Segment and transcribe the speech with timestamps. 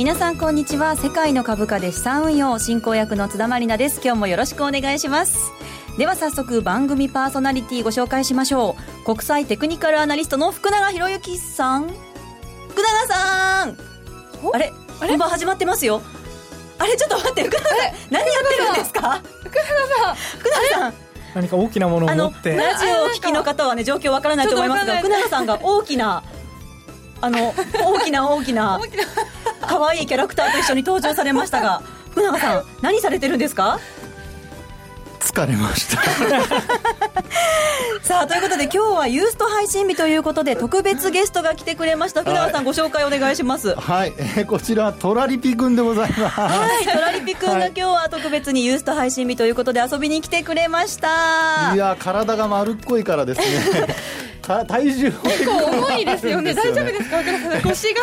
[0.00, 0.96] 皆さんこんにちは。
[0.96, 4.00] 世界の株価で資産運用進行役の津田まりなです。
[4.02, 5.52] 今日もよろしくお願いします。
[5.98, 9.04] では早速番組パーソナリティご紹介しましょう。
[9.04, 11.90] 国際テクニカルアナリストの福永博之さん。
[12.70, 13.76] 福永さん。
[14.54, 14.72] あれ？
[15.00, 16.00] 本番始まってますよ。
[16.78, 16.96] あれ？
[16.96, 17.44] ちょっと待って。
[17.44, 17.78] 福永さん
[18.10, 19.20] 何やってるんですか？
[19.44, 19.64] 福永
[20.06, 20.14] さん。
[20.38, 20.94] 福永さん。
[21.34, 22.56] 何か大きなものを持って。
[22.56, 26.22] ラジオを聞きの方はね状況わからないと思いますが福永さんが大きな
[27.20, 27.52] あの
[27.84, 28.24] 大きな。
[28.32, 28.78] 大きな
[29.60, 31.82] 可愛いキャラクターと一緒に登場されましたが
[32.12, 33.78] 福永さん何されてるんですか？
[35.20, 36.02] 疲れました。
[38.02, 42.22] さあということで今日はユースト配信日ということで特別ゲストが来てくれました。
[42.22, 43.74] 福永さんご紹介お願いします。
[43.76, 46.22] はい、えーこちらトラリピくんでございます。
[46.40, 46.86] はい。
[46.88, 51.72] トラリピくんが今日は特別にユースト配信日ということで遊びに来てくれました。
[51.74, 53.86] いや体が丸っこいからですね
[54.40, 55.64] た体重結構。
[55.66, 56.54] 重いですよね。
[56.54, 57.18] 大丈夫ですか？
[57.62, 58.00] 腰が。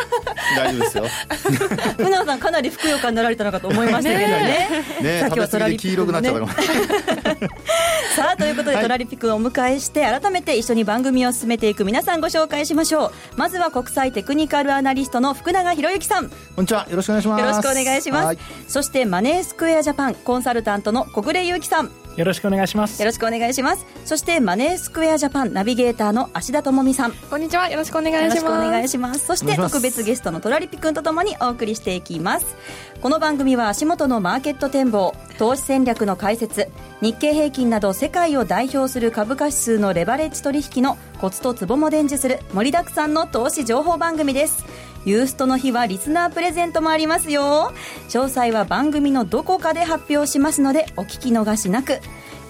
[0.56, 1.04] 大丈夫ですよ。
[1.94, 4.68] 福永さんかなりふくよかになられたのかと思いましたけどね。
[5.02, 6.48] ねさっちゃったかも、
[8.16, 8.84] さあということで、はい。
[8.84, 13.12] トラリピ君をお迎えして改めて一緒に番組を進めていく皆さんご紹介しましょう。
[13.36, 16.24] まずは国際テクニカルアナリストの福永博之さん。
[16.24, 16.86] よこんにちは。
[16.88, 17.44] よろしくお願いします。
[17.44, 18.38] ろしくお願いします、はい。
[18.68, 23.00] そしてマネースクエアジャパンコンサルタントの小暮祐樹さんよよろしくお願いします。
[23.04, 23.86] ろしくお願いします。
[24.04, 27.10] そしてマネースクエアジャパンナビゲーターの芦田智美さん。
[27.10, 27.70] よこんにちは。
[27.70, 29.26] よろしくお願いしろしくお願ますいします。
[29.26, 32.56] そして特別ゲストのトラリピ君とともにお送りしていきます。
[33.00, 36.68] この番組は足元のマーケット展望投資戦略の解説
[37.00, 44.64] 日経平均など世界を代表する株価指数のレバレッジ取引のコツとツボも伝授する盛りだくさんの投資情報番組です
[45.08, 47.72] ユーストの日はリスナープレゼントもありますよ。
[48.10, 52.00] 詳細は番組のどこかで発表しますのでお聞き逃しなく。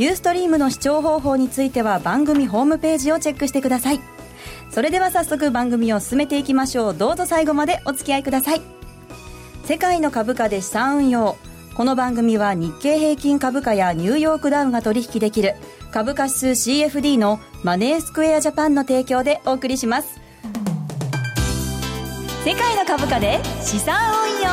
[0.00, 4.00] ユーストリームの視聴方法については番組ホームページをチェックしてください。
[4.70, 6.94] それでは早速番組を進めていきましょう。
[6.96, 8.62] どうぞ最後までお付き合いください。
[9.64, 11.36] 世界の株価で資産運用
[11.76, 15.54] この番組は日経平均株価やニューヨークダウンが取引できる
[15.92, 20.27] 株価指数 CFD のマネースクエアジャパンの提供でお送りします。
[22.44, 24.48] 世界の株価で資産運用。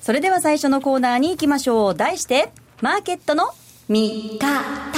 [0.00, 1.94] それでは最初のコーナーに行きましょう。
[1.94, 2.50] 題して
[2.80, 3.50] マーケットの
[3.88, 4.92] 見方。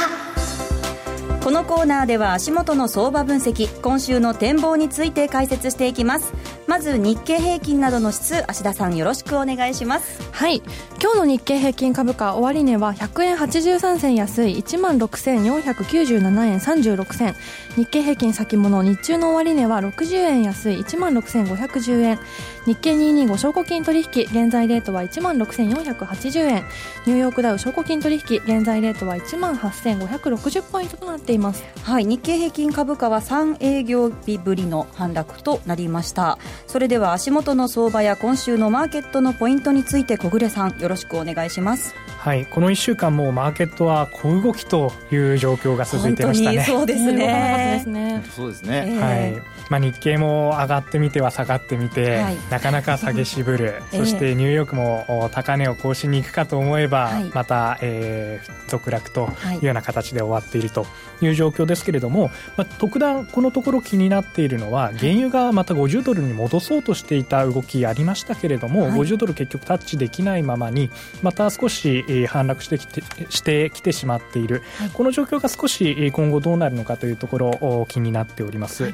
[1.44, 6.32] このコーナーでは足元の相場分析今週の展望について解説していきます。
[6.66, 10.22] まず日経平均などの指数芦田さんよろしくお願いします。
[10.32, 10.62] はい。
[11.03, 17.34] 今日の日経平均株価終値は100円83銭安い1万6497円36銭。
[17.76, 22.19] 日経平均先物日中の終値は60円安い1万6510円。
[22.65, 26.65] 日経225証拠金取引現在レートは1万6480円。
[27.05, 31.33] ニューヨークダウ証拠金取引現在レートは1万8560ポイントとなっています。
[31.38, 32.04] はい。
[32.06, 36.38] 日経平均株価は3営業日ぶりの反落となりました。
[36.66, 41.94] それでは足元の相場や今週のマーケットのポイントについて小暮さんよろしくお願いします。
[42.18, 42.46] はい。
[42.46, 46.64] この1週間もうマーケットは小動きという状況が続いてましたね。
[46.64, 48.22] そうですね。
[48.34, 52.36] そうですえね、ーはいまあ、日経も上がってみては下がってみて、はい。
[52.50, 53.98] なかなか下げ渋る、 ええ。
[53.98, 57.25] そしてニューヨークもお高値を更新に行くかと思えば、はい。
[57.34, 59.56] また、えー続落とはい。
[59.56, 60.86] いうような形で終わっていると
[61.20, 68.92] いう状況ですけれども、まあ、特段このところ気になっているのは原油がまた50ドルに戻そうとしていた動きありましたけれども、はい。
[68.92, 70.91] 50ドル結局タッチできないままに
[71.22, 74.91] また少し、えー反落してきてしてきてしまっている、はい。
[74.92, 78.92] この状況が少しえー今後どうなるのかというところお気になっております。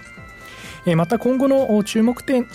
[0.87, 2.49] えーまた今後のお注目点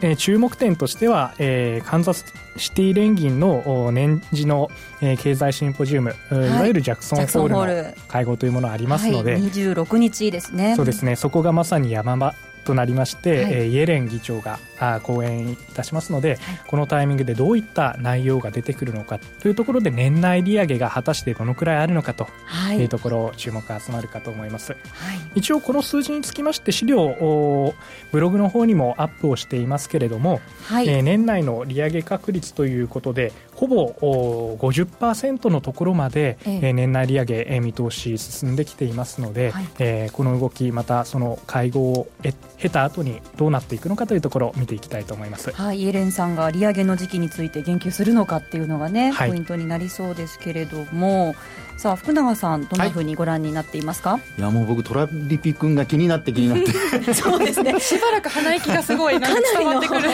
[0.00, 2.24] えー注目点としては、えーカンザス
[2.56, 4.70] シティ連銀のお年次の、
[5.00, 10.74] えー経済シンポジウム、い、わゆるジャクソンホールの会合というものがありますので、はい、26日ですね。
[10.76, 11.16] そうですね。
[11.16, 13.52] そこがまさに山場となりまして、はい。
[13.52, 22.78] えーイエレン議長があー講演いたしますので、このタイミングでどういった内容が出てくるのかというところで年内利上げが果たしてどのくらいあるのかとはい。
[22.78, 24.72] いうところ注目が集まるかと思います。
[24.72, 24.80] はい。
[25.36, 27.74] 一応この数字につきまして資料を
[28.10, 33.32] ブログの方にもアップをしていますけれども、はい、えー年内の利上げ確率ということで
[33.62, 36.60] ほぼお50%のところまで、ええ。
[36.62, 39.68] えー年内利上げ、えー見通し進んできていますので、はい。
[39.78, 45.52] えーこの動きまたその会合をえ経た後にどうなっていくのかというところを見ていきたいと思います。
[45.52, 49.30] はい、イエレンさんが利上げの時期について言及するのかっていうのがね、はい。
[49.30, 51.36] ポイントになりそうですけれども。
[51.82, 56.72] さあ福永さんどんなふうにご覧になっていますか、いやもう僕トラリピ君が気になって気になって。
[57.12, 57.74] そうですね。
[57.80, 60.10] しばらく鼻息がすごいなんか伝わってくる。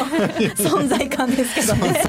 [0.56, 2.02] 存在感ですけどね。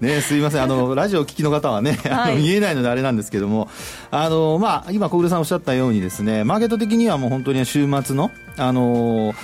[0.00, 2.36] ね、すいません、あのラジオを聞きの方はね、あはい。
[2.36, 3.68] の見えないのであれなんですけども、
[4.10, 9.34] あのまあ、今、小暮さんおっしゃったようにですね、マーケット的にはもう本当に週末の、あの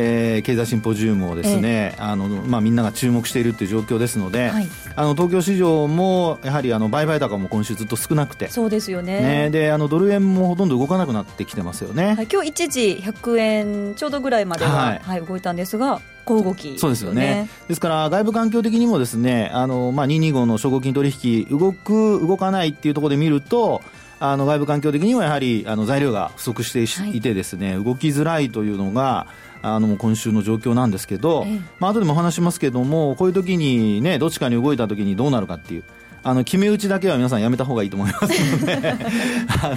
[0.00, 8.48] えー、経済シンポジウムをですね、あのまあ、みんなが注目しているという状況ですので、はい、あの東京市場もやはりあの売買高も今週ずっと少なくて。
[8.48, 9.20] そうですよね。
[9.20, 9.50] ね。
[9.50, 17.48] であのドル円もほとんど動かなくなってきてますよね、はい、今日一時100円ちょうどぐらいまでは、はい、はい、動いたんですが小動き、ね、そうですよね。
[17.66, 23.82] ですから外部環境的にもですねあの、まあ、225の証拠金取引動く動かないっていうところで見ると
[24.20, 26.82] あの外部環境的にはやはりあの材料が不足して
[27.16, 29.26] いてですね、はい、動きづらいというのが
[29.62, 35.84] あの今週の状況なんですけど、ええ、まあ後でもお話しますけどもこういう時にねどっちかに動いた時にどうなるかっていう
[36.22, 38.76] あの決め打ちだけは皆さんやめた方がいいと思いますので
[39.62, 39.74] あ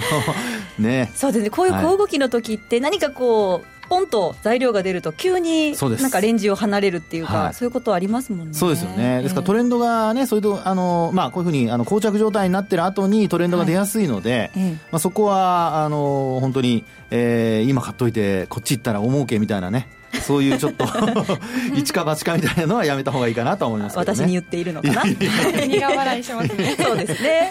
[0.78, 1.50] の、ね、そうですね。
[1.50, 8.54] こういう小動きの時って何かこう、ポンと材料が出ると急になんかレンジを離れるっていうか、はい、そういうことありますもんね。
[8.54, 9.20] そうですよね。
[9.20, 19.88] ですからトレンドがね、それとあのまあこういうふうにあの膠着状態になってる後にトレンドが出やすいので、はい、まあそこはあの本当に、えー、今買っといてこっち行ったらお儲けみたいなね。
[20.22, 20.86] そういうちょっと
[21.74, 25.02] 一か八かみたいなのはやめた方がいいかなと思います、ね、私に言っているのかな？
[25.04, 26.76] 苦笑いしますね。
[26.80, 27.50] そうですね。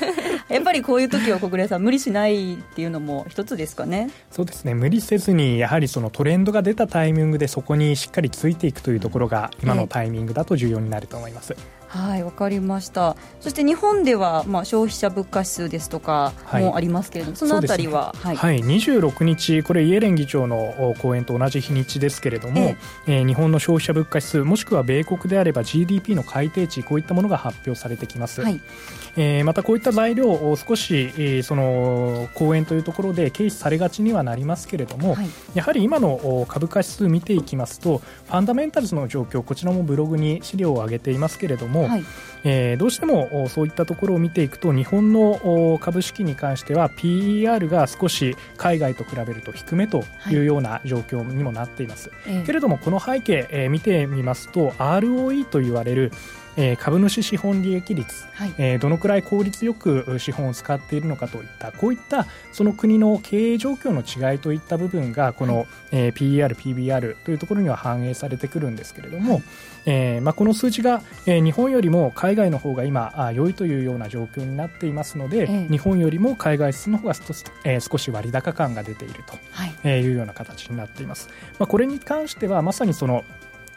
[0.50, 4.09] やっぱりこういう時は小暮さん無理しないっていうのも一つですかね。
[4.31, 4.73] そうですね。
[4.73, 11.56] 無理せずにやはりそのトレンドが出たタイミングでそこにしっかりついていくというところが今のタイミングだと重要になると思います、
[11.92, 13.18] はいわかりました。
[13.42, 22.78] そして日本では、まあ、消費者物価指数ですとかもありますけれども、はい、そのあたりは、ね、はい、はい、26日これイエレン議長の講演と同じ日にちですけれども、え
[23.08, 23.20] え。
[23.20, 28.62] えー、日本の消費者物価指数もしくは米国であれば GDP の改定値こういったものが発表されてきます、はい、
[29.18, 42.04] えー、またこういった材料を少し、えー、その講演というところで軽視されがちにはなりますけれども、はい、やはり今の株価指数見ていきますとファンダメンタルズの状況こちらもブログに資料を上げていますけれども、はい、
[42.44, 50.42] えー、どうしてもそういったところを見ていくと日本の株式に関しては PER が少し海外と比べると低めとい。
[50.42, 56.12] うような状況にもなっています、はい、けれどもこの背景、えー、見てみますと ROE と言われる
[56.57, 69.44] えー、株主資本利益率、はい、えー、どのくらい効率よく資本を使っているのかといったこういったその国の経営状況の違いといった部分がこの、はい、えー、PER、PBR というところには反映されてくるんですけれども、はい、
[69.86, 79.71] えー、まあ、この数字が、えー、日本よりも海外の方が今あ良いというような状況になっていますので、えー、日本よりも海外質の方が少し,、えー、少し割高感が出ていると、はい。
[79.83, 81.30] えー、いうような形になっています。
[81.59, 83.24] まあ、これに関してはまさにその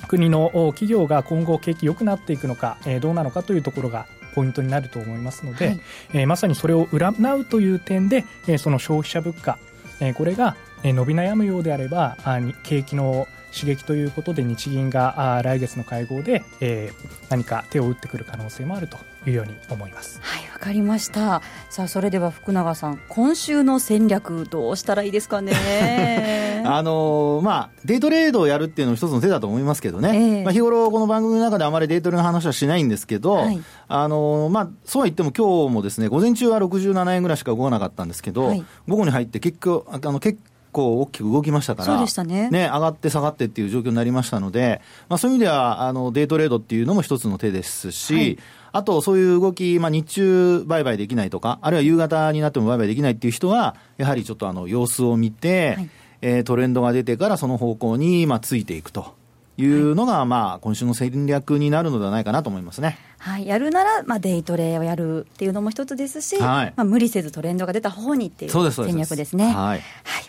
[0.07, 5.81] 国の企業が今後景気良くなっていくのか、えー、どうなのかというところがポイントになると思いますので、はい、
[6.15, 9.59] えー、まさにそれを占うという点で、えー、その消費者物価、
[10.01, 20.21] えー、これが伸び悩むようであればあ景気の刺激ということで日銀が来月の会合で、えー、何か手を打ってくる可能性もあるというように思います。
[20.23, 21.43] はいわかりました。
[21.69, 26.63] さあそれでは福永さん今週の戦略どうしたらいいですかね？
[26.67, 40.39] あのー、まあデイトレードをやるっていうのも一つの手だと思いますけどね、えー、まあ、日頃この番組の中であまりデイトレの話はしないんですけど、はい、あのー、まあそうは言っても今日もですね午前中は67円ぐらいしか動かなかったんですけど、はい、午後に入って結局あの結
[40.75, 41.89] 構大きく動きましたから、
[42.25, 48.39] ねね上がって下がってっていう状況になりましたので、まあ、そういう意味ではあのデイトレードっていうのも一つの手ですし、はい、
[48.73, 55.91] あとそういう動き、まあ、日中売買できないとか、あるいは夕方になっても売買できないっていう人は、やはりちょっとあの様子を見て、はい、
[56.23, 59.15] えー、トレンドが出てからその方向にまあついていくと。
[59.57, 62.87] いうのが、まあ、今週の戦略になるのではないかなと思いますね。
[62.89, 62.99] はい、
[63.39, 69.47] やるなら、まあ、デイトレをやるっていうのも一つですし、はい、まあ、無理せずトレンドが出た方にっていう戦略ですね。
[69.47, 69.81] はい、はい、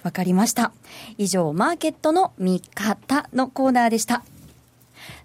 [0.04, 0.72] わかりました。
[1.18, 4.24] 以上、マーケットの見方のコーナーでした。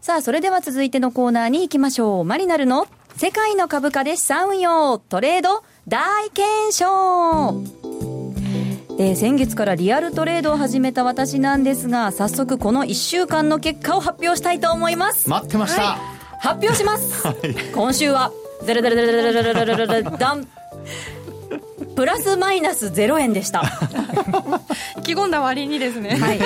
[0.01, 2.25] さあ、それでは続いてのコーナーに行きましょう。
[2.25, 7.63] マリナルの世界の株価で資産運用トレード大検証
[8.99, 18.33] えー、先月からリアルトレードを始めた私なんですが早速この1週間の結果を発表したいと思います待ってました、はい、発表します、はい、今週は
[18.67, 20.49] ダラダラダラダラダラダラダン
[21.95, 23.63] プラスマイナス0円でした
[24.99, 26.39] 意気込んだ割にですねはい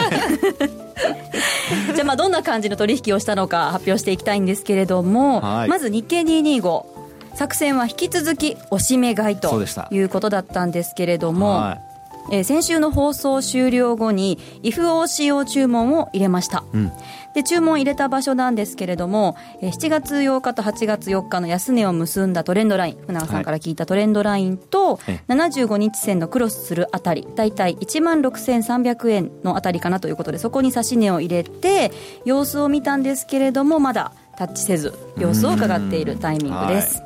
[1.94, 6.94] じゃあまあどんな感じの取引をしたのか発表していきたいんですけれども、はい、まず日経225
[7.34, 11.94] 作戦は引き続きおしめ買いということだったんですけれども、はい
[12.30, 16.92] えー、先週の放送終了後に IFOCO 注文を入れました、うん、
[17.34, 31.92] で注文入れた場所なんですけれども、えー、7月8日と8月4日の安値を結んだトレンドライン船川さんから聞いたトレンドラインと、はい、75日線のクロスするあたり大体1万6300円のあたりかなということでそこに指し値を入れて
[32.24, 37.02] 様子を見たんですけれどもまだタッチせず様子を伺っているタイミングです、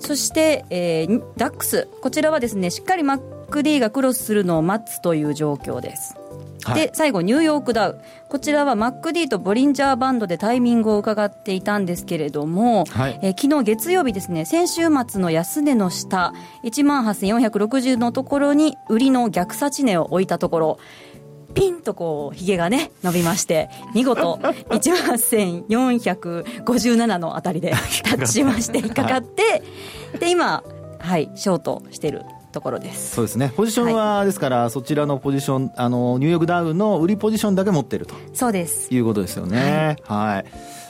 [0.00, 6.16] そして、えー、ダックスこちらはですねしっかりマッ MacD がクロスするのを待つという状況です。
[6.64, 6.86] はい。
[6.86, 8.00] で最後ニューヨークダウ。
[8.28, 13.18] こちらは MacD とボリンジャーバンドでタイミングを伺っていたんですけれども、はい。
[13.22, 16.32] えー昨日月曜日ですね先週末の安値の下
[16.62, 20.78] 1万8460のところに売りの逆差値値を置いたところ
[21.54, 27.72] ピンとこうひげがね伸びまして 見事1万8457のあたりで
[28.02, 29.62] タッチしまして引っかかって
[30.18, 30.62] で今
[30.98, 32.22] はいショートしてる
[32.54, 33.16] ところです。
[33.16, 33.52] そうですね。
[33.54, 38.14] ポジションは、ですからそちらのポジションあのニューヨークダウの売りポジションだけ持ってると。
[38.32, 38.94] そうです。
[38.94, 39.96] いうことですよね。
[40.04, 40.44] はい。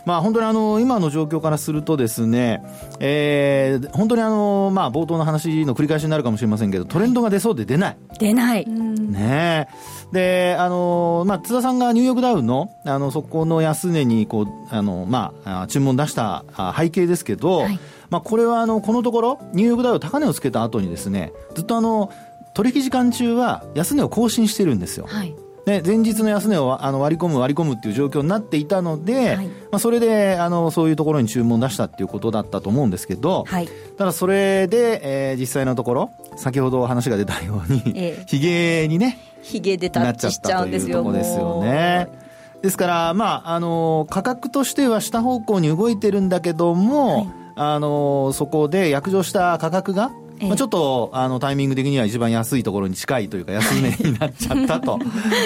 [0.04, 2.62] まあ本当にあの今の状況からするとですね、
[3.00, 7.96] えー本当にあのまあ冒頭の話の繰り返しになるかもしれませんけど、トレンドが出そうで出ない。
[8.18, 9.68] 出ない、ね。
[10.12, 10.54] え。
[10.54, 17.78] で、あの、まあ、津田さんがニューヨークダウの、あの、そこの安値に、こう、あの、まあ、あ注文出したあ背景ですけど、はい
[18.14, 22.12] まあ、これは、あの、このところ、ニューヨークダウ高値をつけた後にですね、ずっとあの、
[22.54, 25.06] 取引時間中は安値を更新してるんですよ。
[25.08, 25.34] はい。
[25.66, 29.48] ね、前日の安値をあの割り込む、割り込むっていう状況になっていたので、はい。
[29.48, 33.68] まあ、それであのそういうところに注文出したっていうことだったと思うんですけど、はい。
[33.98, 38.24] ただそれで、えー実際のところ、先ほど話が出たように、ええ。
[38.28, 42.24] ひげにね、ひげでタッチしちゃうんですよなっちゃったというところですよね。
[42.62, 50.48] ですから、まあ、あの、価格としては下方向に動いてるんだけども、はいあの、そこで約定した価格が、ええ。
[50.48, 54.98] まあ、ちょっとあのタイミング的には一番安いところに近いというか安値になっちゃったと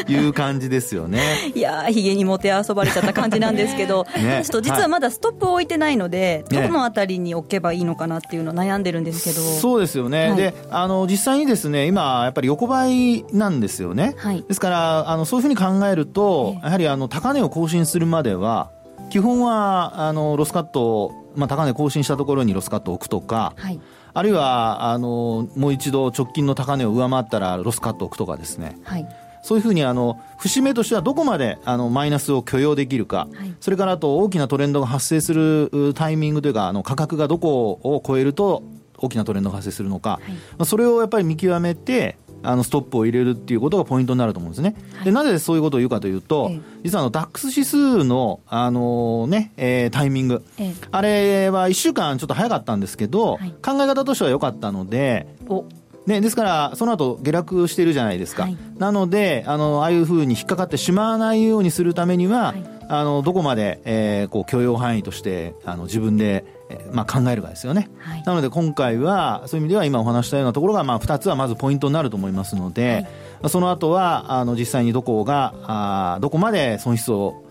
[0.09, 1.53] いう感じですよね。
[1.55, 4.43] いやーひげにもてあそばれちゃった感じなんですけど、ね。
[4.45, 6.63] ちょっと実はまだストップを置いてないので、ね。
[6.63, 10.37] どのあたりに置けばいいのかなっていうのを悩んでるんですけど、そうですよね、はい。
[10.37, 14.45] であの実際にですね今、やっぱり横ばいなんですよね、はい。
[14.47, 16.65] ですからあのそういうふうに考えると、ええ。
[16.67, 18.71] やはりあの高値を更新するまでは、
[19.09, 23.81] 基本はあのロスカットを、まあ、高値更新したところにロスカットを置くとか、はい。
[24.15, 28.79] あるいはあのもう一度直近の高値を上回ったらロスカットを置くとかですね。
[28.85, 29.09] はい。
[29.43, 33.55] そういうふうにあの節目としてはどこまであのマイナスを許容できるか、はい。
[33.61, 38.63] それからあと大きなトレンドが発生するうタイミングというかあの価格がどこを超えると
[38.99, 40.33] 大きなトレンドが発生するのか、い。
[40.33, 44.75] まあ、それをやっぱり見極めてあのストップを入れるっていうことがポイントになると思うんですね。
[45.05, 46.61] でなぜそういうことを言うかというと、ええ。
[46.85, 50.75] 実はあのダックス指数の、あのねえータイミング、ええ。
[50.91, 53.51] あれは1週間ちょっと早かったんですけど、はい。
[53.63, 55.65] 考え方としては良かったので、お。
[56.07, 58.57] ね、ですから、その後下落してるじゃないですか、はい。
[58.79, 62.65] なのであの、ああいうふうに引っかかってしまわないようにするためには、はい。
[62.91, 66.58] あのどこまで、えーこう許容範囲としてあの自分で、えー
[66.93, 67.89] まあ、考えるかですよね。
[67.99, 68.23] はい。
[68.25, 73.07] なので今回は、そういう意味では今お話したようなところが、まあ、2つはまずポイントになると思いますので、
[73.49, 77.43] その後はあの実際にどこがあーどこまで損失を、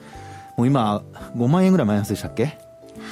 [0.58, 1.04] もう今、
[1.36, 2.58] 5万円ぐらいマイナスでしたっけ、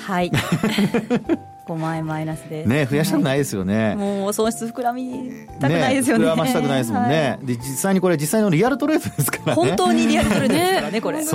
[0.06, 0.32] はい
[1.66, 2.70] 5万円マイナスです。
[2.70, 3.96] ね、増やしたくい、ないですよね。
[3.96, 6.26] もう損失膨らみたくないですよね。
[6.26, 9.54] 膨らましたくないですもんね、はで実際にこれ、実際のリアルトレードですからね。
[9.54, 11.26] 本当にリアルトレードですからねこれ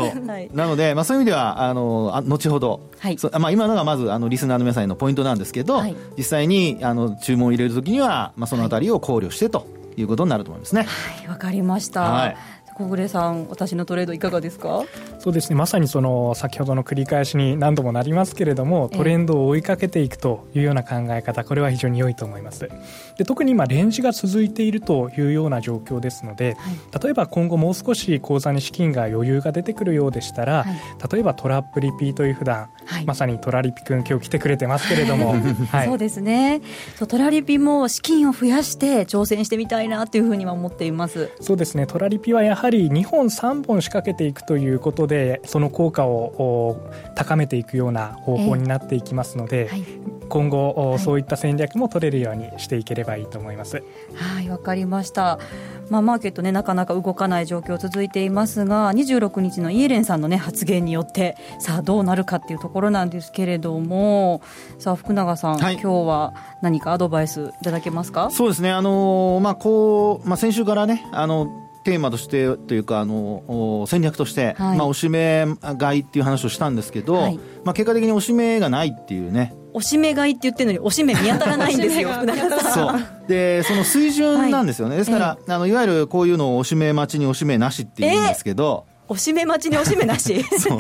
[0.52, 3.18] なので、まあ、そういう意味ではあのあ後ほど、はい。
[3.18, 5.96] そうまあ、今のがまずあのリスナーの皆さんへのポイントなんですけど、はい。
[6.16, 10.82] 実際にあの注文を入れるときには、まあ、そのあたりを考慮してということになると思いますね。
[10.82, 11.28] はい。
[11.28, 12.37] わかりました、はい
[12.80, 14.84] 小暮さん私のトレードいかがですか？
[15.18, 15.56] そうですね。
[15.56, 18.99] まさにその先ほどの繰り返しに何度もなりますけれどもええ。
[18.99, 22.70] トレンドを追いかけていくというような考え方これは非常に良いと思います。
[23.18, 26.56] で特に今レンジが続いているというような状況ですので、
[27.02, 31.12] 例えば今後もう少し口座に資金が余裕が出てくるようでしたら、はい。
[31.12, 33.06] 例えばトラップリピートイフダン、はい。
[33.06, 35.35] まさにトラリピ君今日来てくれてますけれども、
[35.70, 35.87] はい。
[35.87, 36.61] そうですね。
[36.97, 41.30] そうトラリピも資金を増やして挑戦してみたいなというふうには思っています。
[41.40, 41.87] そうですね。
[41.87, 46.76] トラリピはやはり2本3本仕掛けていくということでその効果をお
[47.14, 49.85] 高めていくような方法になっていきますので、はい。
[50.28, 53.82] 今後、そういった戦略も取れるようにしていければいいと思います。
[54.14, 55.38] はいわかりました、
[55.88, 64.40] まあ、マーケットねなかなか動かない状況続いていますが26日のイエレンさんのね発言によってさあどうなるかっていうところなんですけれども
[64.78, 65.75] さあ福永さん、はい。
[65.75, 68.30] 今日は何かアドバイスいただけますか？
[68.30, 71.46] そうですね、あのーまあこうまあ、先週からね、あの
[71.84, 73.42] テーマとしてというか、あの
[73.82, 74.78] お戦略として、はい。
[74.78, 75.46] まあ、おしめ
[75.78, 77.38] 買いっていう話をしたんですけど、はい。
[77.64, 82.10] まあ、結果的におしめがないっていうね、おしめ買いって言ってるのにおしめ見当たらないんですよ
[82.75, 82.94] そう。
[83.28, 84.99] でその水準なんですよね、はい。
[85.00, 90.45] ですから、あのいわゆるこういうのをおしめ待ちにおしめなしっていうんですけど、おしめ待ちにおしめなし。
[90.61, 90.79] そう。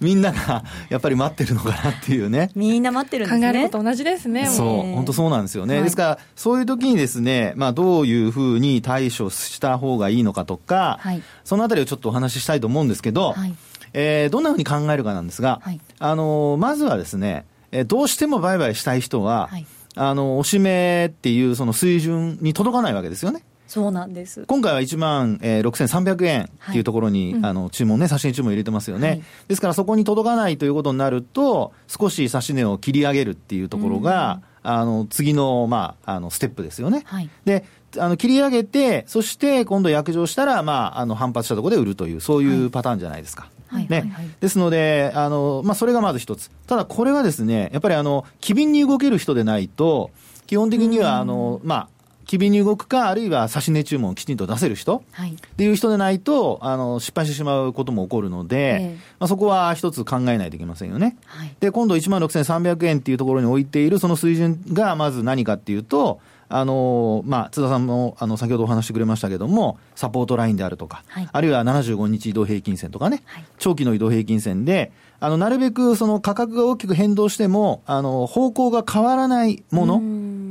[0.00, 2.52] みんながやっぱり待ってるのかなっていうね。
[2.54, 3.52] みんな待ってるんですね。
[3.52, 4.44] 考えること同じですね。
[4.44, 4.52] もう。
[4.54, 4.66] そう。
[4.84, 5.84] ね本当そうなんですよね、はい。
[5.84, 11.22] ですから、そういう時にですね、まあ、どういうふうに対処した方がいいのかとか、はい。
[11.42, 13.54] そのあたりをちょっとお話ししたいと思うんですけど、はい。
[13.94, 15.80] えーどんなふうに考えるかなんですが、はい。
[15.98, 19.66] あのーまずはですね、えーどうしても売買したい人は、はい。
[19.94, 23.42] あのおしめっていうその水準に届かないわけですよね。
[23.72, 24.44] そうなんです。
[24.48, 37.04] 今回は1万、えー、6300円っていうところに、はい、あの注文ね、指値注文入れてますよね、はい、ですからそこに届かないということになると、少し指値を切り上げるっていうところが、あの次の,、まあ、あのステップですよね。
[37.06, 37.64] はい、で
[37.96, 43.48] あの切り上げて、そして今度約定したら、まあ、あの反発したところで売るという、そういうパターンじゃないですか。
[43.68, 43.86] はい。
[43.88, 50.10] ね、ですので、あのまあ、それがまず一つ、ただこれはですね、やっぱりあの機敏に動ける人でないと、
[50.46, 61.16] 基本的にはあの、まあ、機敏に動くか、あるいは指値注文をきちんと出せる人、はい、っていう人でないとあの、失敗してしまうことも起こるので、えー、まあ、そこは一つ考えないといけませんよね。
[61.26, 66.20] はい、で、今度1万6300円っていうところに置いているその水準がまず何かっていうと、
[66.54, 80.02] あのまあ、津田さんもあの先ほどお話してくれましたけれども、サポートラインであるとか、はい、あるいは75日移動平均線とかね、はい、長期の移動平均線で、あのなるべくその価格が大きく変動しても、あの方向が変わらないもの、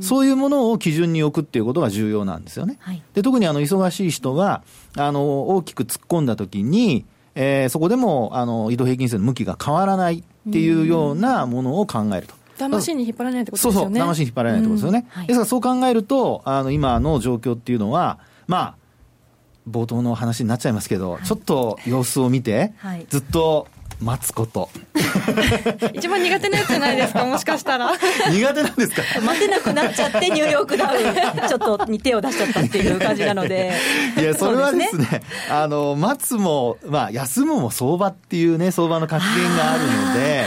[0.02, 2.76] そういうものを基準に置くっていうことが重要なんですよね。
[2.80, 4.62] はい、で特にあの忙しい人は
[4.96, 7.04] あの大きく突っ込んだときに、
[7.34, 12.34] えー、そこでもあの移動平均線の向きが変わらないっていうようなものを考えると。
[12.58, 13.74] 魂に引っ張られないってことですよね。
[13.74, 15.06] そうそう、魂に引っ張られないってことですよね。
[15.10, 18.74] うんはい、ですからそう考えると、あの、今の状況っていうのは、まあ、
[19.68, 23.68] 冒頭の話になっちゃいますけど、はい、ちょっと様子を見て、はい、ずっと
[24.02, 24.68] 待つこと。
[25.94, 27.90] 一番苦手なやつじゃないですか、もしかしたら。
[28.30, 29.02] 苦手なんですか？
[29.24, 30.98] 待てなくなっちゃって、ニューヨークダウン、
[31.48, 33.72] ちょっとに手を出しちゃったっていう感じなので。
[34.18, 40.44] いや、それはですね、すねあの、待つも、まあ、休むも相場っていうね、相場の格言があるので、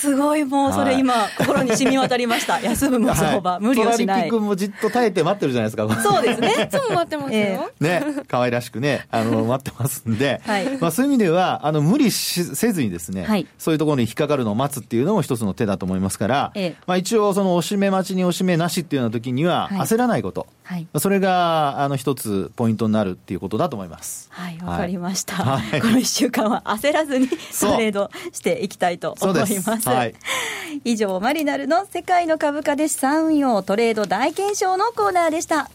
[0.00, 2.58] すごい、もうそれ今、心に染み渡りました。
[2.64, 4.30] 休むも相場、無理をしない。
[4.30, 6.02] 君もじっと耐えて待ってるじゃないですか。
[6.02, 6.64] そうですね。
[6.64, 7.70] いつも待ってますよ。
[7.80, 20.40] ね、可愛らしくね、あの、待ってますんで、はい、まあそういう意味では、あの、無理しせずにですね、はい、そういうところに引っかかるのを待つっていうのも一つの手だと思いますから、ええ、まあ一応、その、おしめ待ちにおしめなしっていうような時には、焦らないこと。
[20.40, 20.50] はい、
[20.98, 24.28] それがあの一つポイントになるっていうことだと思います。
[24.30, 25.34] はい、わかりました。
[25.34, 27.34] はい、この一週間は焦らずにト
[27.76, 29.88] レードしていきたいと思います。
[29.88, 30.14] はい、
[30.84, 35.70] 以上マリナルの世界の株価で資産運用トレード大検証のコーナーでした。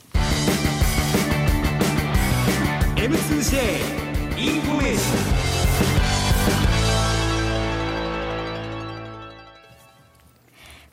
[2.96, 4.06] M2J
[4.38, 5.35] インフォメーション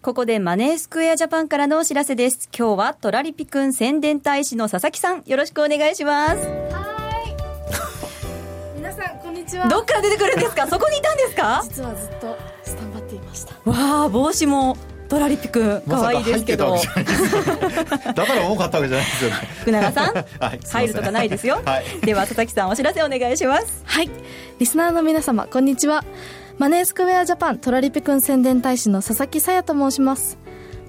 [0.03, 2.49] ここでマネースクエアジャパンからのお知らせです。
[2.57, 6.39] 今日はトラリピくん宣伝大使の佐々木さん、よろしくお願いします。
[6.39, 7.23] は
[8.75, 8.77] い。
[8.77, 9.69] 皆さん、こんにちは。
[9.69, 10.67] どっから出てくるんですか？
[10.67, 11.61] そこにいたんですか？
[11.63, 13.55] 実はずっとスタンバっていました。
[13.71, 14.77] わあ、帽子も。
[15.09, 16.75] トラリピくん、可愛いですけど。
[16.75, 19.37] だから多かったわけじゃないですよね。
[19.61, 20.23] 福永さん、は
[20.55, 21.61] い、入るとかないですよ。
[21.65, 23.83] はい、では佐々木さん、お知らせお願いします。
[23.85, 24.11] はい、
[24.59, 26.03] リスナーの皆様、こんにちは。
[26.59, 30.39] マネースクエアジャパントラリピくん宣伝大使の佐々木さやと申します。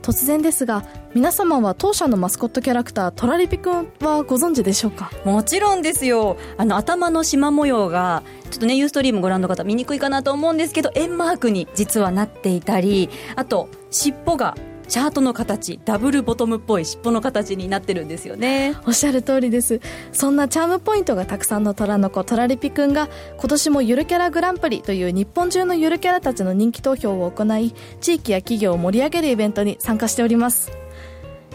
[0.02, 0.84] 突然ですが
[1.15, 5.10] 皆様は当社のマスコットキャラクタートラリピくんはご存知でしょうか？
[5.23, 6.36] もちろんですよ。
[6.58, 8.21] あの頭の縞模様が
[8.52, 14.56] ちょっとねユーストリームご覧の方見にくいかなと思うんですけど円マークに実はなっていたりあと尻尾が
[14.88, 18.76] チャートの形ダブルボトムっぽい尻尾の形になってるんですよね。
[18.86, 19.82] おっしゃる通りです。
[20.12, 30.72] そんなチャームポイントがたくさんの虎の子トラリピくんが今年もゆるキャラグランプリという日本中のゆるキャラたちの人気投票を行い地域や企業を盛り上げるイベントに参加しております。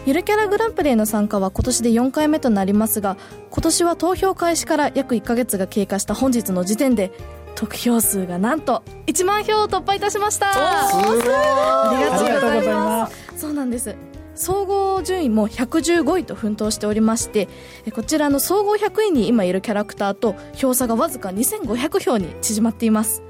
[0.05, 3.17] ゆるキャラグランプリへの参加は今年で4回目となりますが
[3.51, 7.11] 今年は投票開始から約1ヶ月が経過した本日の時点で
[7.59, 10.53] 得票数がなんと1万票を突破いたしました。
[10.87, 11.21] すごい。
[11.27, 13.33] ありがとうございます。
[13.35, 13.97] そうなんです。
[14.33, 17.49] 総合順位も115位と奮闘しておりまして
[17.93, 23.21] こちらの総合100位に今いるキャラクターと票差がわずか2500票に縮まっています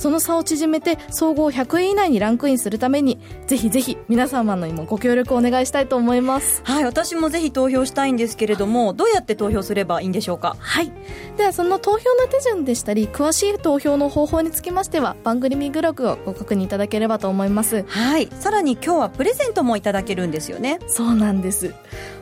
[0.00, 6.62] その差を縮めて総合100位以内にランクインするためにぜひぜひ皆様の今ご協力をお願いしたいと思います。
[6.64, 10.56] はい私もぜひ投票したいんですけれどもどうやって投票すればいいんでしょうか？
[10.58, 10.90] はい。
[11.36, 17.84] ではその投票の手順でしたり詳しい投票の方法につきましては番組グログをご確認いただければと思います。
[17.86, 18.28] はい。
[18.40, 20.78] さらに今日はプレゼントもいただけるんですよね。
[20.86, 21.74] そうなんです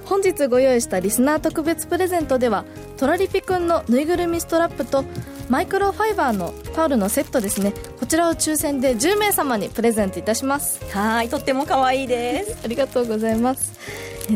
[0.08, 2.64] 本日ご用意したリスナー特別プレゼントでは
[2.96, 5.04] トラリピくんのぬいぐるみストラップと
[5.50, 7.72] マイクロファイバーのタオルのセットですね。
[8.00, 10.82] こちらを抽選で10名様にプレゼントいたします。
[10.94, 12.58] はいとっても可愛いです。
[12.64, 13.78] ありがとうございます。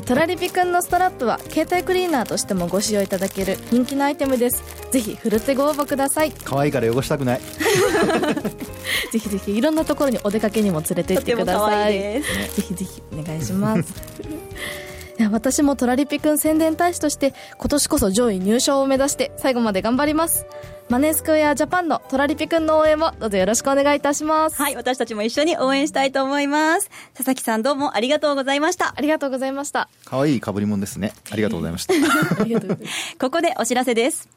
[0.04, 4.62] トラリピくんのストラップは携帯クリーナーとしてもご使用いただける人気のアイテムです。
[4.90, 6.32] ぜひふるってご応募ください。
[6.32, 7.40] 可愛いから汚したくない。
[9.10, 11.92] ぜひぜひいろんなところにお出かけにも連れて行ってください。
[11.92, 12.22] ぜ
[12.56, 13.92] ひぜひお願いします
[15.22, 20.46] いや私もトラリピくん宣伝大使として今年こそ上位入賞を目指して最後まで頑張ります
[20.88, 26.90] マネースクエアジャパンのトラリピくんの応援もどうぞよろしくお願いいたしますはい、私たちも一緒に応援したいと思います。
[27.14, 29.00] 佐々木さんどうもありがとうございましたあ。
[29.00, 31.12] りがとうございましたかわいい被り物ですね。
[31.30, 31.94] ありがとうございました。
[32.42, 34.28] ありがとうございます ここでお知らせです。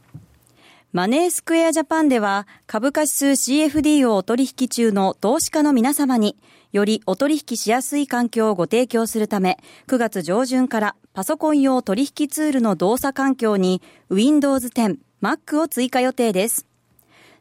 [0.94, 6.38] マネースクエアジャパンでは株価指数 CFD をお取引中の投資家の皆様に
[6.72, 16.66] よりお取引しやすい環境をご提供するため9月上旬からパソコン用取引ツールの動作環境に Windows 10、Mac を追加予定です。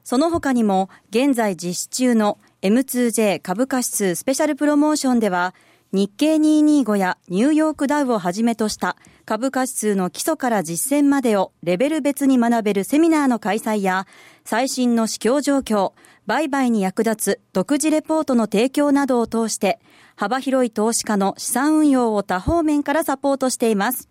[0.04, 5.54] その他にも現在実施中の M2J 株価指数スペシャルプロモーションでは
[5.94, 14.06] 日経225やニューヨークダウをはじめとした株価指数の基礎から実践までをレベル別に学べるセミナーの開催や
[14.44, 15.92] 最新の市況状況、
[16.26, 19.78] 売買に役立つ独自レポートの提供などを通して
[20.16, 24.08] 幅広い投資家の資産運用を多方面からサポートしています。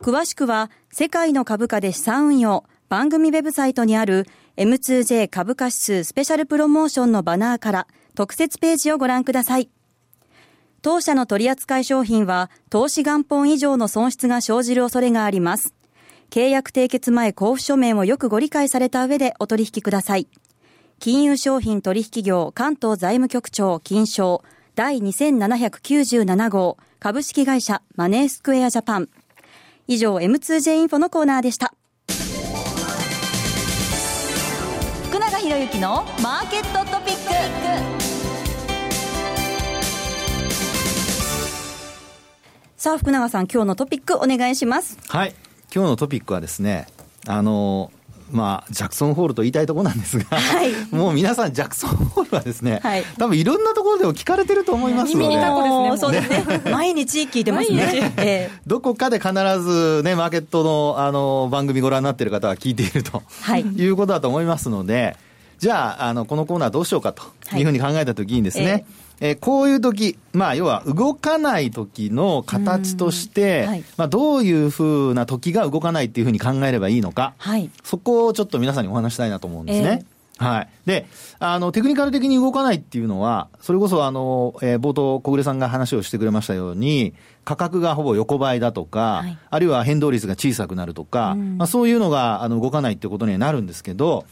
[0.00, 9.70] 詳しくは世界の株価で資産運用番組ウェブサイトにある M2J 株価指数スペシャルプロモーションのバナーから特設ページをご覧ください。
[10.82, 15.74] 当社の取扱商品は投資元本以上の損失が生じる恐れがあります。
[16.30, 20.28] 契約締結前交付書面をよくご理解された上でお取引ください。
[21.04, 24.42] 金融商品取引業関東財務局長金賞
[24.74, 29.10] 第2797号株式会社マネースクエアジャパン。
[29.86, 31.74] 以上 M2J インフォのコーナーでした。
[35.10, 37.22] 福永博之のマーケットトピック。
[42.78, 44.96] さあ福永さん今日のトピックお願いします。
[45.08, 45.34] はい。
[45.70, 46.86] 今日のトピックはですね、
[47.26, 47.92] あの、
[48.34, 50.72] まあ、ジャクソンホールと言いたいところなんですが、はい。
[50.90, 53.04] もう皆さん、ジャクソンホールはですね、はい。
[53.16, 56.62] 多分いろんなところでも聞かれてると思いますので、もうそうですね。
[56.70, 58.12] 毎日聞いてますね。
[58.16, 58.58] ええ。
[58.66, 63.60] どこかで必ずね、マーケットのあの番組ご覧になっている方は聞いていると、はい。
[63.62, 65.16] いうことだと思いますので、
[65.58, 67.22] じゃあ、あの、このコーナーどうしようかと
[67.56, 69.03] いうふうに考えたときにですね、えー
[69.40, 77.70] こういう時、まあ、要は動かない時の形として、うんはいまあ、どういうふうな時が動かないっていうふうに考えればいいのか、はい。
[77.82, 80.04] そこをちょっと皆さんにお話したいなと思うんですね。
[80.36, 80.68] はい。
[80.84, 81.06] で、
[81.38, 94.24] あの、テクニカル的に動かないっていうのは、それこそあの、えー冒頭、小暮さんが話をしてくれましたように、価格がほぼ横ばいだとか、はいあるいは変動率が小さくなるとか、うんまあ、そういうのがあの動かないってことにはなるんですけど、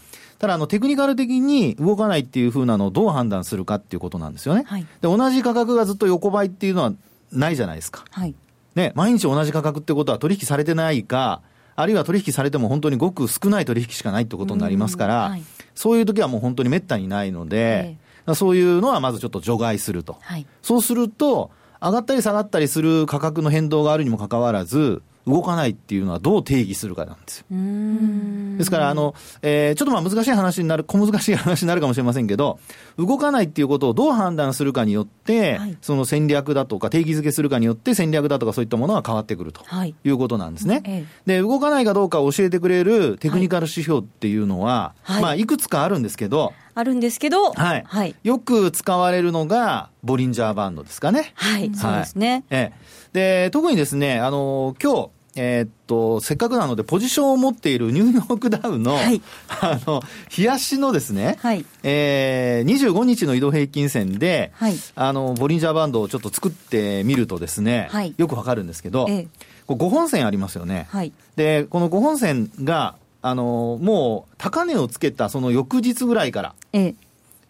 [0.42, 4.64] ただあの、テクニカル的に動かないっていうふうなのをどう判断するかっていうことなんですよね。
[4.66, 6.92] はいで、同じ価格がずっと横ばいっていうのは
[7.30, 8.02] ないじゃないですか。
[8.10, 8.34] はい。
[8.74, 11.42] ね、毎日同じ価格ってことは取引されてないか、
[11.76, 17.96] あるいは取引されても本当にごく少ない取引しかないってことになりますから、うんはいそういう時はもう本当にめったにないので、
[18.34, 20.18] そういうのはまずちょっと除外すると。
[20.20, 20.46] はい。
[20.60, 21.50] そうすると、
[21.80, 27.46] 上がったり下がったりする価格の変動があるにもかかわらず、動かないっていうのはどう定義するかなんですよ。
[28.58, 32.58] ですから、あの、えーちょっとまあ難しい話になる、小難しい話になるかもしれませんけど、
[32.98, 39.94] 動かないっていうことをどう判断するかによって、はいその戦略だとか、定義づけするかによって戦略だとかそういったものが変わってくるとはい。
[40.04, 40.82] いうことなんですね。
[40.86, 47.84] えで、動かないかどうかを教えてくれるテクニカル指標っていうのは、はいまあいくつかあるんですけど、あるんですけど、はい。
[47.86, 48.14] はい。
[48.22, 51.32] よく使われるのが、ボリンジャーバンドですかね。
[51.34, 51.70] はい。
[51.74, 52.44] そうですね。
[52.50, 52.72] え
[53.14, 53.46] え。
[53.46, 60.02] で、特にですね、あの、今日、えーっと、せっかくなので、ポジションを持っているニューヨークダウの、はいあの、
[60.36, 61.64] 冷やしのですね、はい。
[61.82, 69.28] えー、25日の移動平均線で、はいあの、ボリンジャーバンドをちょっと作ってみるとですね、はいよくわかるんですけど、ええ
[69.66, 70.86] こう5本線ありますよね。
[70.90, 71.12] はい。
[71.36, 76.94] で、この5本線が、あの、もう高値をつけたその翌日ぐらいから、ええ。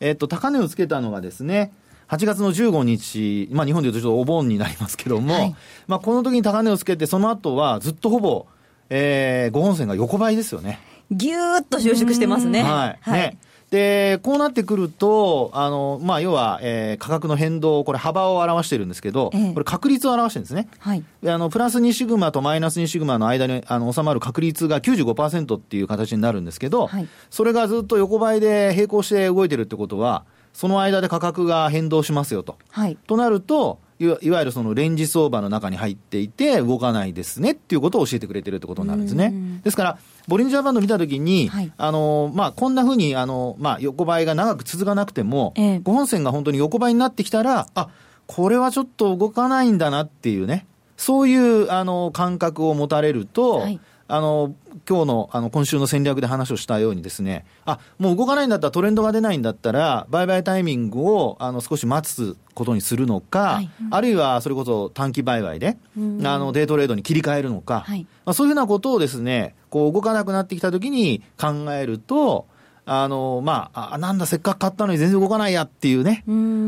[0.00, 1.72] えっと、高値をつけたのがですね、
[2.08, 5.56] 8月の15日、まあ日本でいうとちょっとお盆になりますけども、はい
[5.86, 8.46] まあこの時に高値をつけて、その後はずっとほぼ、
[8.90, 10.78] えー、5本線が横ばいですよね。
[11.10, 12.62] ぎゅーっと収縮してますね。
[12.62, 13.10] はい。
[13.10, 13.38] ね。
[13.72, 20.68] で、こうなってくると、あの、まあ、要は、えー価格の変動、これ幅を表してるんですけど、ええこれ確率を表してるんですね。
[20.78, 21.02] はい。
[21.22, 32.58] であの、プラス2シグマとマイナス2シグマの間に、あの、収まる確率が95%っていう形になるんですけど、はいそれがずっと横ばいで並行して動いてるってことは、その間で価格が変動しますよと。
[32.70, 32.98] はい。
[33.06, 39.26] となると、いわゆるそのレンジ相場の中に入っていて、動かないですねっていうことを教えてくれてるってことになるんですね。
[39.26, 39.60] うん。
[39.62, 41.72] ですから、ボリンジャーバンド見たときに、はい。
[41.76, 45.76] あの、まあ、こんなふうに、あの、まあ、横ばいが長く続かなくても、ええ。
[45.76, 47.88] 5本線が本当に横ばいになってきたら、あ、
[48.26, 53.80] これはちょっと動かないんだなっていうね、そういう、あの、感覚を持たれると、はい
[54.12, 54.54] あの、
[54.86, 63.70] 今日の、あの、今週の戦略で話をしたようにですね、あ、もう動かないんだったらトレンドが出ないんだったら、売買タイミングを、あの、少し待つことにするのか、はい。
[63.90, 72.44] あるいはそれこそ短期売買で、あの、デイトレードに切り替えるのか、はい、まあ、そういうふうなことをですね、こう動かなくなってきたときに考えると、
[72.84, 76.22] あの、まあ、あ、なんだ、せっかく買ったのに全然動かないやっていうね、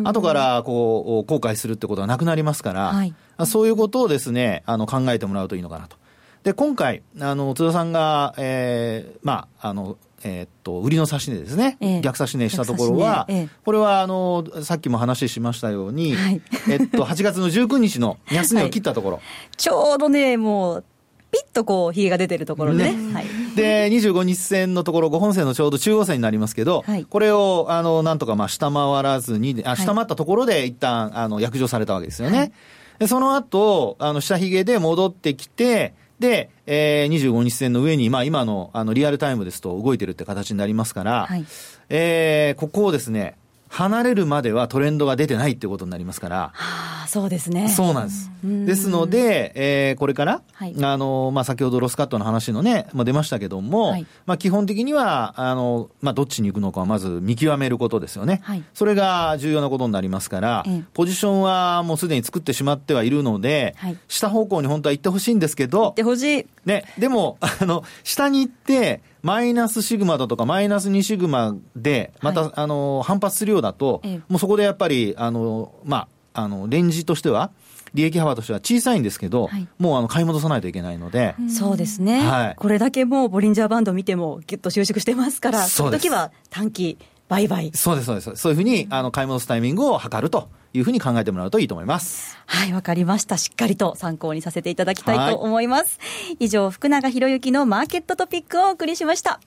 [0.05, 6.03] 後からこう、後悔するってことはなくなりますから、はい、そういうことをですね、あの、考えてもらうといいのかなと。
[6.45, 19.17] で、今回、あの、津田さんが、えー、まあ、あの、えー、っと、売りの指値ですね、えー、逆指値したところは、えー、これは、あの、さっきも話しましたように、はい、 えっと、8月の19日の安値を切ったところ。
[19.17, 20.85] はい、ちょうどね、もう、
[21.31, 22.93] ピッとこう、冷えが出てるところでね。
[22.93, 23.15] ね。
[23.15, 23.27] はい、
[23.57, 32.39] で、25日線のところ、5本線のちょうど中央線になりますけど、はい、これを、あの、なんとか、まあ、下回らずに、あ、下回ったところで一旦、あの、約定されたわけですよね。
[32.39, 32.53] はい、
[32.99, 41.45] でその後、あの、下髭で戻ってきて、で、えー、25日線の上に、まあ、今のあのリアルタイムですと動いてるって形になりますから、はい、
[41.89, 43.37] えー、ここをですね、
[43.75, 46.53] 離れるまではトレンドが出てないってことになりますから。
[46.55, 47.69] はあ、そうですね。
[47.69, 48.31] そうなんです。
[48.45, 58.43] ですので、えー、これから、はい、あの、まあ、先ほどロスカットの話のね、まあ、出ましたけども、はい、まあ、基本的には、あの、まあ、どっちに行くのかはまず見極めることですよね。
[58.45, 66.47] はい、それが重要なことになりますから、ええ、ポジションはもうすでに作ってしまってはいるので、はい、下方向に本当は行ってほしいんですけど、行ってほしい。
[66.65, 77.51] ね、でも、あの、下に行って、マイナスシグマだとかマイナス2シグマで、また、はい、あの、反発するようだと、ええ、もうそこでやっぱり、あの、まあ、あの、レンジとしては、
[77.95, 81.37] 利益幅としては小さいんですけど、はい、もうあの買い戻さないといけないので。
[81.49, 82.21] そうですね。
[82.29, 87.71] はい、これだけもうボリンジャーバンド見てもぎゅっと収縮してますから、その時は短期売買。
[87.75, 88.37] そうです、そうです。
[88.37, 92.37] そういうふうに、あの、買い戻すタイミングを測るというふうに考えてもらうといいと思います。
[92.47, 93.37] はい、わかりました。
[93.37, 95.99] しっかりと参考にさせていただきたいと思います。
[96.39, 99.41] 以上、福永博之のマーケットトピックをお送りしました。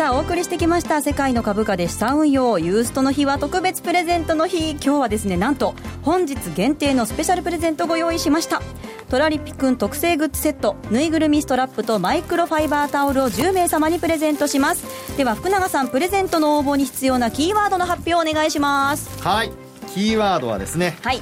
[0.00, 4.70] さあお送りしてきました世界の株価で資産運用ユーストの日は特別プレゼントの日。
[4.70, 8.62] 今日はですねなんと本日限定のスペシャルプレゼントご用意しました。
[9.10, 15.18] トラリピくん特製グッズセットぬいぐるみストラップとマイクロファイバータオルを10名様にプレゼントします。
[15.18, 19.22] では福永さんプレゼントの応募に必要なキーワードの発表をお願いします。
[19.22, 19.52] はい。
[19.92, 21.20] キーワードはですねはい。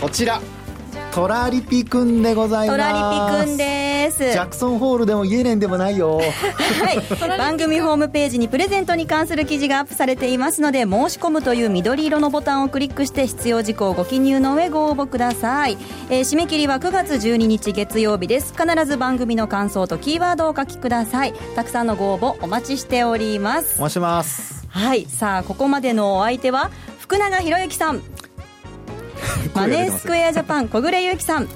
[0.00, 0.40] こちら
[1.12, 2.76] トラリピくんでございます。
[2.76, 4.18] トラリピくんです。
[4.18, 6.18] ジャクソンホールでもイエレンでもないよ。
[6.18, 6.28] はい。
[7.36, 15.76] 番組ホームページにプレゼントに関する記事がアップされていますので申し込むという緑色のボタンをクリックして必要事項をご記入の上ご応募ください、
[16.10, 18.54] えー、締め切りは9月12日月曜日です。
[18.54, 21.34] 必ず番組の感想とキーワードをお書きください。
[21.56, 23.76] たくさんのご応募お待ちしております。
[23.78, 24.66] お待ちします。
[24.68, 25.06] はい。
[25.06, 26.70] さあここまでのお相手は
[27.00, 28.00] 福永博之さん
[29.54, 31.48] マネースクエアジャパン小暮優樹さん。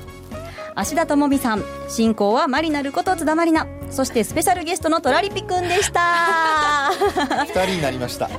[0.77, 1.65] 芦田智美さん。
[1.89, 6.91] 進行はマリナルこと津田まりなそしてスペシャルゲストのトラリピくんでした。
[7.45, 8.29] 二人になりました。
[8.29, 8.39] 三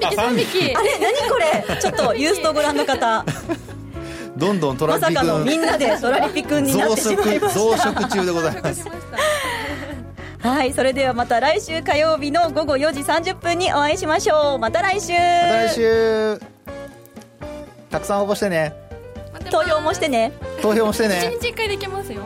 [0.00, 1.36] 匹三匹あれ何こ
[1.68, 1.80] れ？
[1.80, 3.24] ちょっとユーストご覧の方。
[4.36, 5.14] どんどんトラリピくん。
[5.14, 7.60] まさかのみんなでトラリピくんになってしまいました。
[7.60, 8.88] 増殖中でございます。
[10.40, 14.58] はいそれではまた来週火曜日の午後4時30分にお会いしましょう。
[14.58, 15.12] また来週。
[15.12, 16.57] また来週
[17.98, 18.72] たくさん応募してね。
[19.50, 20.32] 投票もしてね。
[20.62, 21.32] 投票もしてね。
[21.36, 22.22] 1日1回できますよ。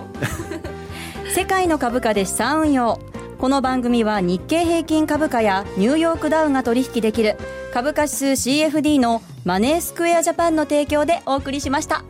[1.34, 2.98] 世界の株価で資産運用。
[3.38, 7.38] この番組は日経平均株価やニューヨークダウが取引できる
[7.72, 12.04] 株価指数 CFD のマネースクエアジャパンの提供でお送りしました。